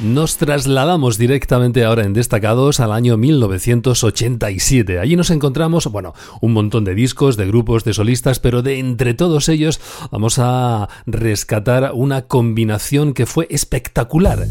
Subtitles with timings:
[0.00, 4.98] nos trasladamos directamente ahora en Destacados al año 1987.
[4.98, 9.14] Allí nos encontramos, bueno, un montón de discos, de grupos, de solistas, pero de entre
[9.14, 9.80] todos ellos
[10.10, 14.46] vamos a rescatar una combinación que fue espectacular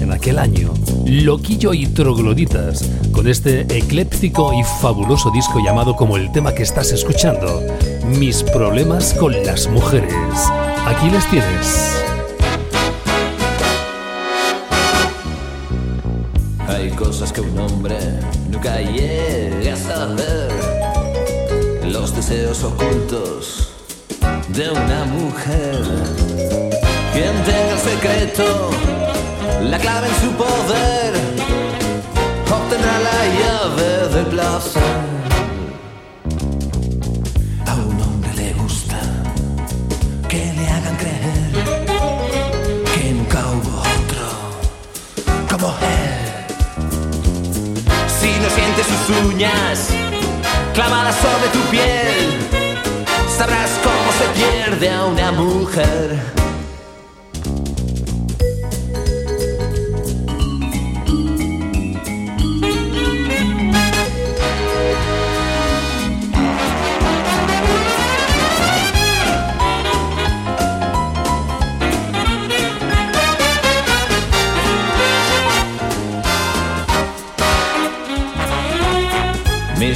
[0.00, 0.72] en aquel año.
[1.06, 6.92] Loquillo y trogloditas, con este ecléptico y fabuloso disco llamado como el tema que estás
[6.92, 7.60] escuchando,
[8.18, 10.14] Mis problemas con las mujeres.
[10.86, 12.11] Aquí les tienes.
[17.04, 17.98] Cosas que un hombre
[18.48, 20.50] nunca llega a saber.
[21.84, 23.70] Los deseos ocultos
[24.48, 25.82] de una mujer.
[27.12, 28.70] Quien tenga el secreto,
[29.62, 31.12] la clave en su poder,
[32.56, 35.31] obtendrá la llave del placer.
[48.42, 49.88] No sientes sus uñas
[50.74, 52.38] clavadas sobre tu piel,
[53.38, 56.41] sabrás cómo se pierde a una mujer.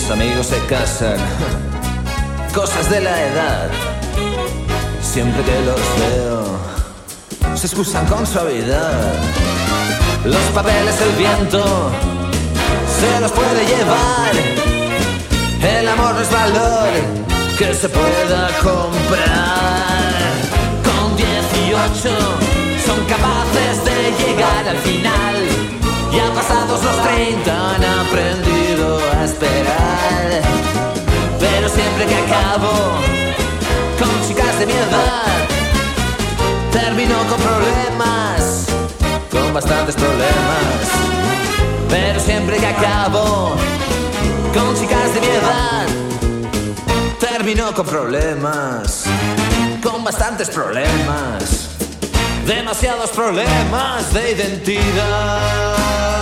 [0.06, 1.16] Mis amigos se casan,
[2.54, 3.68] cosas de la edad.
[5.02, 9.14] Siempre que los veo, se excusan con suavidad.
[10.24, 11.90] Los papeles, el viento,
[13.00, 14.30] se los puede llevar.
[15.60, 16.88] El amor no es valor
[17.58, 20.06] que se pueda comprar.
[20.84, 22.10] Con 18
[22.86, 25.34] son capaces de llegar al final.
[26.12, 27.55] Ya pasados los 30
[32.36, 32.72] acabo
[33.98, 35.48] con chicas de mi edad,
[36.72, 38.66] termino con problemas,
[39.30, 40.82] con bastantes problemas.
[41.88, 43.54] Pero siempre que acabo
[44.52, 45.86] con chicas de mi edad,
[47.20, 49.04] termino con problemas,
[49.82, 51.66] con bastantes problemas
[52.46, 56.15] demasiados problemas de identidad.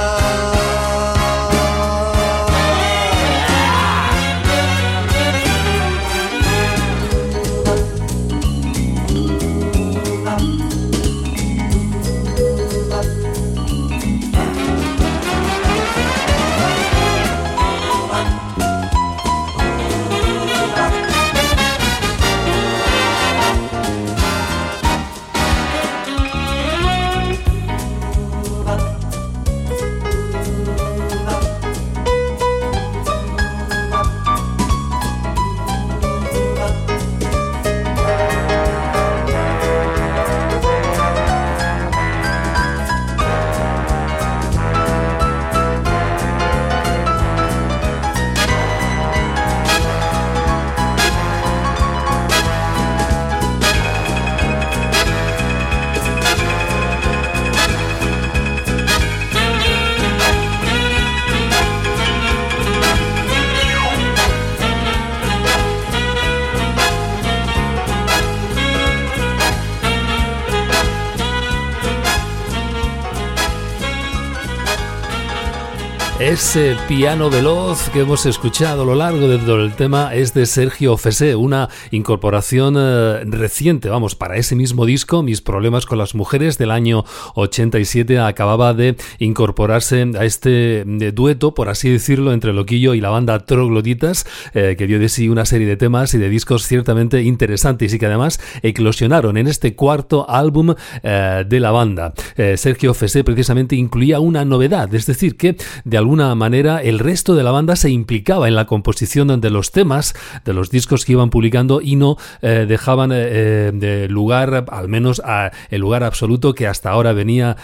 [76.24, 80.96] Ese piano veloz que hemos escuchado a lo largo de el tema es de Sergio
[80.96, 86.56] Fesé, una incorporación eh, reciente, vamos, para ese mismo disco, Mis problemas con las mujeres
[86.56, 87.04] del año
[87.34, 93.10] 87, acababa de incorporarse a este eh, dueto, por así decirlo, entre Loquillo y la
[93.10, 97.22] banda Trogloditas, eh, que dio de sí una serie de temas y de discos ciertamente
[97.22, 102.14] interesantes y que además eclosionaron en este cuarto álbum de la banda.
[102.56, 107.34] Sergio Fesé precisamente incluía una novedad, es decir, que de algún alguna manera el resto
[107.34, 110.14] de la banda se implicaba en la composición de los temas,
[110.44, 114.88] de los discos que iban publicando y no eh, dejaban eh, eh, de lugar, al
[114.88, 117.56] menos a el lugar absoluto que hasta ahora venía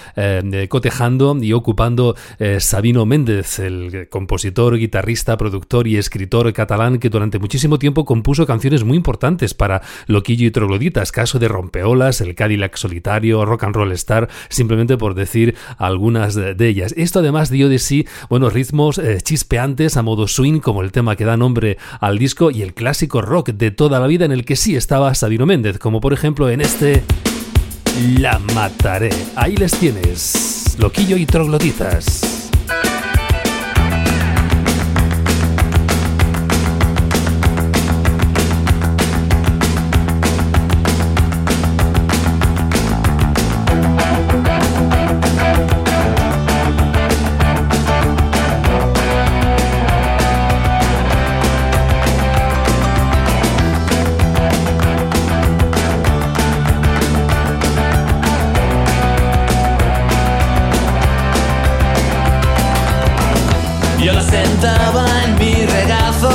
[0.69, 2.17] cotejando y ocupando
[2.59, 8.83] Sabino Méndez, el compositor, guitarrista, productor y escritor catalán que durante muchísimo tiempo compuso canciones
[8.83, 13.93] muy importantes para Loquillo y Trogloditas, caso de Rompeolas, El Cadillac Solitario, Rock and Roll
[13.93, 16.95] Star, simplemente por decir algunas de ellas.
[16.97, 21.17] Esto además dio de sí, bueno, ritmos eh, chispeantes a modo swing como el tema
[21.17, 24.45] que da nombre al disco y el clásico rock de toda la vida en el
[24.45, 27.03] que sí estaba Sabino Méndez, como por ejemplo en este
[28.19, 29.11] La Mataré.
[29.37, 31.27] Ahí les tienes, Loquillo y
[64.23, 66.31] sentaba en mi regazo.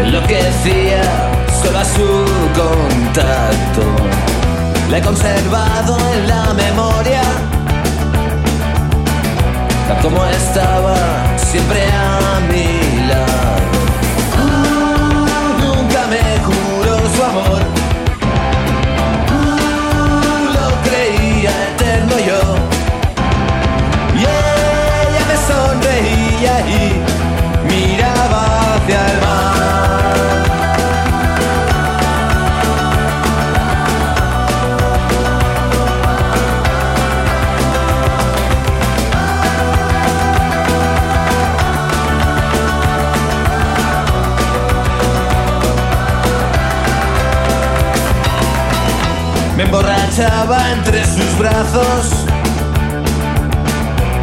[0.00, 1.02] Enloquecía
[1.62, 2.08] solo a su
[2.60, 3.82] contacto.
[4.90, 7.22] La he conservado en la memoria.
[9.88, 10.96] Tal como estaba
[11.36, 13.78] siempre a mi lado.
[14.38, 15.26] Ah,
[15.60, 17.81] nunca me juró su amor.
[50.14, 50.72] Troglotitas.
[50.72, 52.26] entre sus brazos.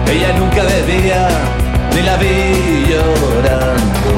[0.07, 1.27] Ella nunca bebía
[1.95, 4.11] ni la vi llorando.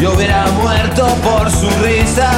[0.00, 2.30] Yo hubiera muerto por su risa.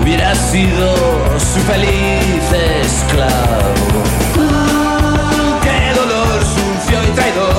[0.00, 0.94] Hubiera sido
[1.38, 2.44] su feliz
[2.82, 3.32] esclavo.
[5.62, 7.53] ¡Qué dolor sucio y traidor!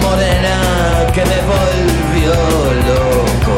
[0.00, 0.56] Morena
[1.12, 2.34] que me volvió
[2.90, 3.56] loco.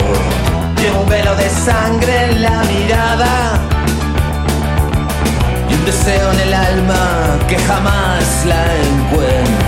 [0.81, 3.61] Llevo un velo de sangre en la mirada
[5.69, 9.60] y un deseo en el alma que jamás la encuentre.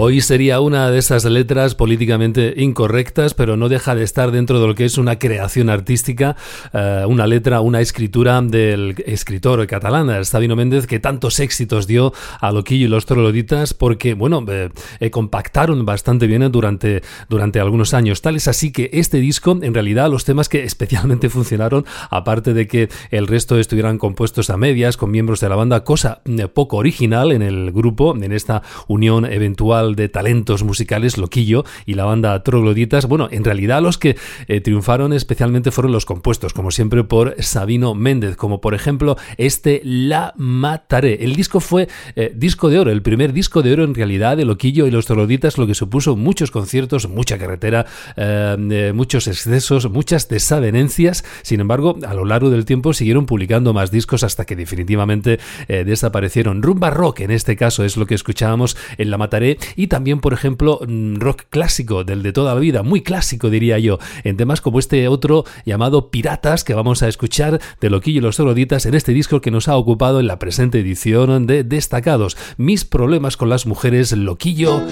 [0.00, 4.68] Hoy sería una de esas letras políticamente incorrectas, pero no deja de estar dentro de
[4.68, 6.36] lo que es una creación artística,
[6.72, 12.52] eh, una letra, una escritura del escritor catalán, Sabino Méndez, que tantos éxitos dio a
[12.52, 18.22] Loquillo y los Troloditas, porque, bueno, eh, eh, compactaron bastante bien durante, durante algunos años.
[18.22, 22.68] Tal es así que este disco, en realidad, los temas que especialmente funcionaron, aparte de
[22.68, 26.22] que el resto estuvieran compuestos a medias con miembros de la banda, cosa
[26.54, 32.04] poco original en el grupo, en esta unión eventual de talentos musicales, Loquillo y la
[32.04, 33.06] banda Trogloditas.
[33.06, 34.16] Bueno, en realidad los que
[34.46, 39.80] eh, triunfaron especialmente fueron los compuestos, como siempre por Sabino Méndez, como por ejemplo este
[39.84, 41.24] La Mataré.
[41.24, 44.44] El disco fue eh, disco de oro, el primer disco de oro en realidad de
[44.44, 50.28] Loquillo y los Trogloditas, lo que supuso muchos conciertos, mucha carretera, eh, muchos excesos, muchas
[50.28, 51.24] desavenencias.
[51.42, 56.62] Sin embargo, a lo largo del tiempo siguieron publicando más discos hasta que definitivamente desaparecieron.
[56.62, 60.32] Rumba rock, en este caso, es lo que escuchábamos en La Mataré y también, por
[60.32, 64.60] ejemplo, mm, rock clásico, del de toda la vida, muy clásico diría yo, en temas
[64.60, 68.94] como este otro llamado Piratas que vamos a escuchar de Loquillo y los Troloditas en
[68.94, 72.36] este disco que nos ha ocupado en la presente edición de Destacados.
[72.56, 74.82] Mis problemas con las mujeres, Loquillo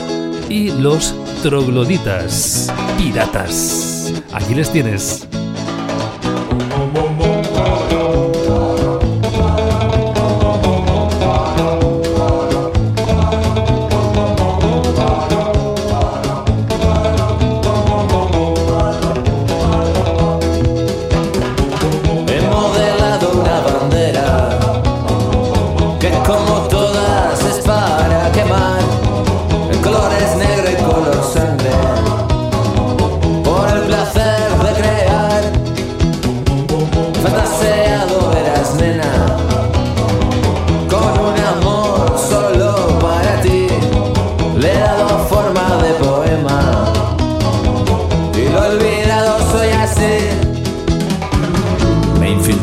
[0.49, 2.73] y los Trogloditas.
[2.97, 4.13] Piratas.
[4.33, 5.27] Aquí les tienes.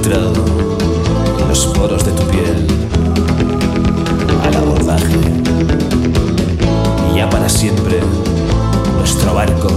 [0.09, 2.67] los poros de tu piel
[4.43, 5.13] al abordaje.
[7.11, 7.99] Y ya para siempre,
[8.97, 9.69] nuestro barco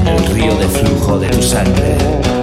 [0.00, 2.41] en el río de flujo de tu sangre.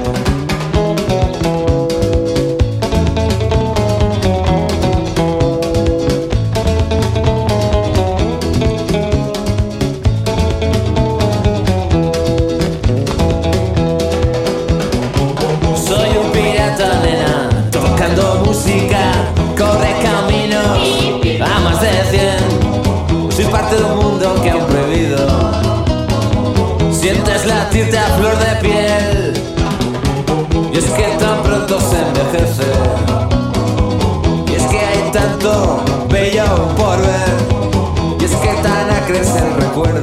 [39.83, 40.01] de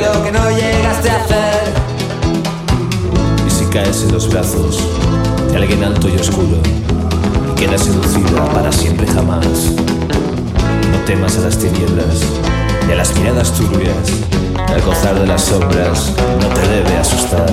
[0.00, 1.72] lo que no llegaste a hacer.
[3.46, 4.80] Y si caes en los brazos
[5.50, 6.58] de alguien alto y oscuro
[7.52, 9.46] y quedas seducida para siempre jamás,
[10.90, 12.24] no temas a las tinieblas
[12.88, 14.10] y a las miradas turbias.
[14.74, 17.52] El gozar de las sombras no te debe asustar.